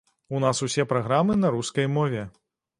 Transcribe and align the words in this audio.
У 0.37 0.39
нас 0.43 0.61
усе 0.67 0.85
праграмы 0.95 1.37
на 1.45 1.53
рускай 1.59 1.93
мове. 2.01 2.27